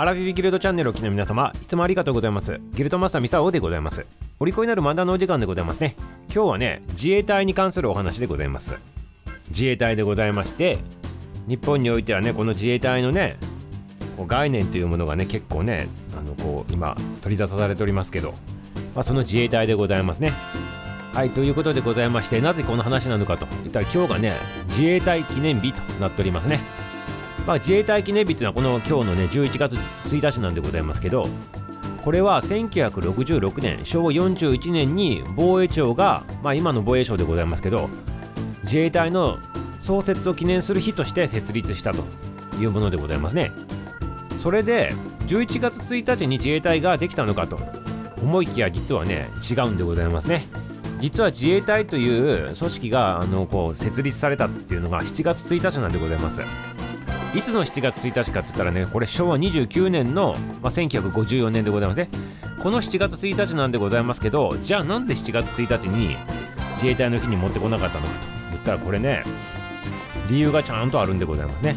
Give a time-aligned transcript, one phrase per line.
[0.00, 2.58] アラフィビギルドチャンネルをお聞きの皆様いつもありがとうございます。
[2.72, 4.06] ギルドマスターミサオでございます。
[4.38, 5.94] お利口になる漫談のお時間でございますね。
[6.34, 8.78] 今日はね自衛隊に関するお話でございます。
[9.50, 10.78] 自衛隊でございまして
[11.46, 13.36] 日本においてはねこの自衛隊のね
[14.26, 15.86] 概念というものがね結構ね
[16.18, 18.30] あのこう今取り出されておりますけど、
[18.94, 20.32] まあ、その自衛隊でございますね。
[21.12, 23.44] はいということでございましてなぜこの話なのかと。
[23.66, 24.32] いったら今日がね
[24.68, 26.79] 自衛隊記念日となっておりますね。
[27.46, 31.24] まあ、自衛隊記念日っていうのはこの今日のね11月1日なんでございますけど
[32.02, 37.88] これは1966年昭和41年に防衛庁が、まあ、今の防衛省でございますけど
[38.62, 39.38] 自衛隊の
[39.80, 42.04] 創設を記念する日として設立したと
[42.58, 43.52] いうものでございますね。
[44.38, 44.90] それで
[45.26, 47.58] 11月1日に自衛隊ができたのかと
[48.22, 50.46] 思いきや実はね違うんでございますね。
[51.00, 56.40] 実は自衛隊という組織があのこう設立されたっていうのが7月1日なんでございます。
[57.34, 62.08] いつの7月1日かって言ったらねこれ昭和29年の、まあ、1954年でございますね。
[62.60, 66.16] この7月1日なんでございますけどじゃあなんで7月1日に
[66.74, 68.18] 自衛隊の日に持ってこなかったのかと
[68.50, 69.22] 言ったらこれね
[70.28, 71.76] 理由がちゃんとあるんでございますね。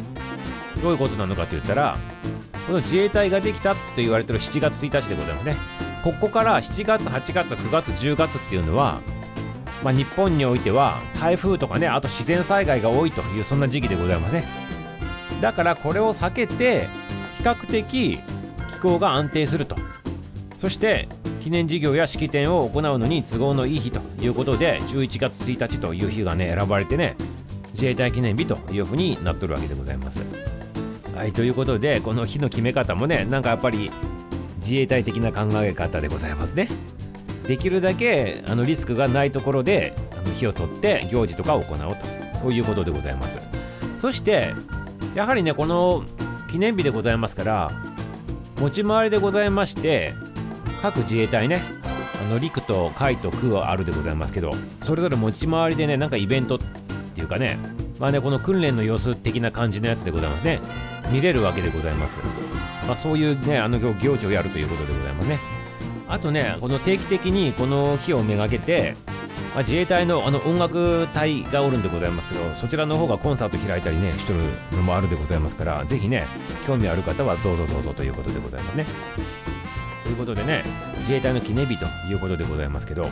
[0.81, 1.97] どういうことなのかと言ったら
[2.65, 5.55] この自衛隊ができたと言われてる7月1日でございますね。
[6.03, 9.01] ここから7月8月9月10月っていうのは
[9.83, 14.62] まあ、日本においては台風とかねあと自然災害が多いというそんな時期でございますね。
[15.43, 16.87] だからこれを避けて
[17.37, 18.17] 比較的
[18.71, 19.75] 気候が安定すると
[20.57, 21.09] そして
[21.41, 27.17] 記念事業や式典を行うのに都合のいい日ということで11月1日という日がね選ばれてね
[27.73, 30.23] 自衛隊記念日というふうになっとるわけでございます。
[31.13, 33.91] はいということでこの日の決め方もねなんかやっぱり
[34.59, 36.69] 自衛隊的な考え方でございますね。
[37.45, 42.05] できるだけあのリスクがないところであの火を取って行事とかを行おうと
[42.39, 43.37] そういうことでございます。
[43.99, 44.53] そして
[45.15, 46.03] やはりねこの
[46.49, 47.71] 記念日でございますから
[48.59, 50.13] 持ち回りでございまして
[50.81, 51.61] 各自衛隊ね
[52.21, 56.59] あの陸と海と空はあるでございますけどそれぞれ持ち回りでねなんかイベントっ
[57.15, 57.57] ていうかね
[57.99, 60.59] まあねこの訓練の様子的な感じのやつでございますね。
[61.11, 62.19] 見れるわけでございます。
[62.87, 65.39] まあそういうねあの行事をやるということでございますね。
[66.07, 68.95] あとねこの定期的にこの日をめがけて
[69.53, 74.39] まあ、自衛隊のあの音楽隊がおるんでございますけどそちらの方がコンサート開いたりねしとる
[74.71, 76.25] のもあるでございますからぜひね
[76.65, 78.85] 興味ある方はどうぞどうぞということでございますね。
[80.03, 80.63] ということでね
[80.99, 83.07] 自衛隊の記念日ということでございますけど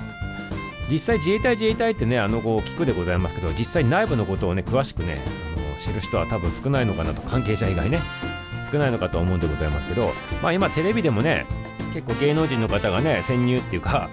[0.90, 5.19] 実際自衛隊自衛隊ってねあのこう聞くでございますけど実際内部のことをね詳しくね
[5.56, 8.00] あの知る人は多分少ないのかなと関係者以外ね
[8.72, 11.46] 少ないのかと思うんでございますけどまあ今テレビでもね
[11.94, 14.09] 結構芸能人の方がね潜入っていうか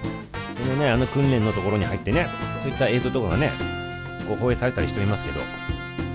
[0.63, 2.27] そのねあの訓練のところに入ってね
[2.63, 3.51] そういった映像とかがね
[4.27, 5.41] こう放映されたりしておりますけど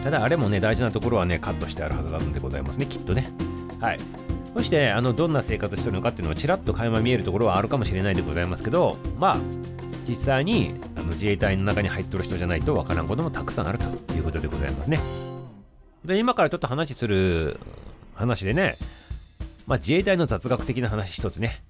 [0.04, 3.32] ただあれもね大事なところはねカットしてあるはずなんでございますねきっとね。
[3.80, 3.98] はい。
[4.54, 9.38] そしてあのどんな生活してるのかっていうのはちらっと垣間見えるところはあるかもしれないでございますけどまあ
[10.08, 15.00] 実際にあの自衛隊の中に入ってる人じゃないとわからんこともたくさんあるということでございますね。
[16.06, 17.60] で今からちょっと話する
[18.14, 18.76] 話でね
[19.66, 21.64] まあ自衛隊の雑学的な話一つね。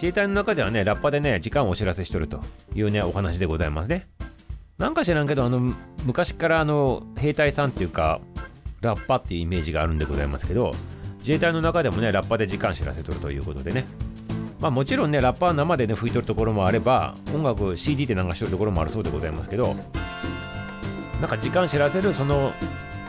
[0.00, 2.40] 自衛隊の中ではね、ラッパでね、時間をお知らせしとると
[2.74, 4.08] いうね、お話でございますね。
[4.78, 5.74] なんか知らんけど、あの、
[6.06, 8.18] 昔からあの、兵隊さんっていうか、
[8.80, 10.70] ラッパっていうイメージがあるんでございますけど、
[11.18, 13.84] 自衛隊の中でもね、ラッパで時間知らせとるということでね。
[14.58, 19.76] まあもちろんね、ラッパは生でね、吹いとるところもあれば、音楽 CD で流しとるところもあるそうでございますけど、
[21.20, 22.54] なんか時間知らせるその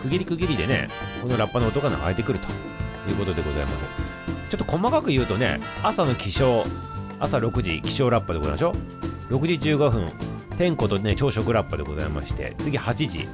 [0.01, 0.89] 区切り区切りでね、
[1.21, 2.49] このラッパの音が流れてくると
[3.09, 4.00] いうことでございます。
[4.51, 6.65] ちょっと細かく言うとね、朝の起床、
[7.21, 8.75] 朝6時、起床ラッパでございましょ
[9.29, 9.33] う。
[9.35, 10.11] 6時15分、
[10.57, 13.29] 天候とね、朝食ラッパでございまして、次8時、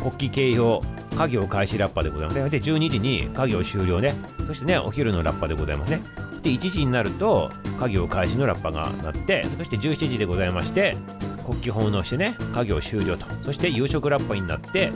[0.00, 0.82] 国旗掲揚、
[1.16, 2.50] 家業開始ラッパでございます。
[2.50, 4.12] で、12時に家業終了ね。
[4.44, 6.00] そしてね、お昼のラッパでございますね。
[6.42, 10.96] で、1時になると、家業開始のラッパが鳴って、そして17時でございまして、
[11.44, 13.24] 国旗奉納してね、家業終了と。
[13.44, 14.90] そして夕食ラッパになって、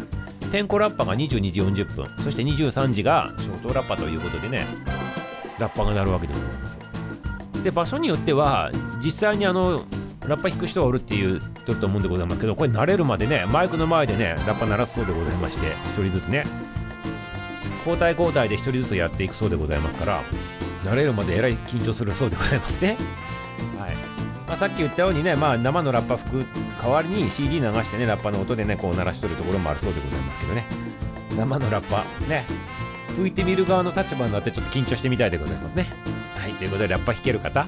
[0.50, 4.66] 天候ラッパが22時40分、そして23時が消灯ラッパということでね、
[5.60, 6.78] ラッパが鳴るわけでございます。
[7.62, 8.70] で場所によっては
[9.04, 9.84] 実際にあの
[10.26, 15.66] ラッパ弾く人がおるっていうとると思うんでございますけどこれ慣れるまでねマイクの前でねラッパ鳴らすそうでございまして
[16.00, 16.44] 1人ずつね
[17.80, 20.22] 交代交代で1人ずつやっていくそうでございますから
[20.84, 22.96] 慣れるまでえらい緊張するそうでございますね。
[23.78, 23.94] はい
[24.46, 26.46] まあ、さっき言ったようにね、まあ、生のラッパ吹く
[26.82, 30.64] 代わりに CD 流してねラッパの音でねこう鳴らしとるところもあるそうでございますけどね
[31.36, 32.44] 生のラッパね
[33.20, 35.86] 吹いてみる側の立場になってちょっと緊張してみたいでございますね。
[36.36, 37.66] はい、ということでラッパ弾ける方、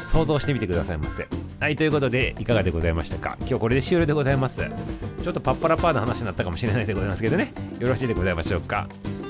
[0.00, 1.28] 想像してみてくださいませ。
[1.60, 3.36] はい、ということでいかがでございましたか？
[3.40, 4.68] 今日これで終了でございます。
[5.22, 7.52] ちょっとパッパラパーな話になったかもしれないでございますけどね。
[7.78, 8.88] よろしいでございましょうか？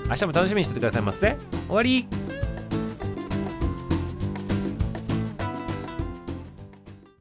[0.08, 1.36] 明日も楽しみにしててくださいませ。
[1.68, 2.06] 終わり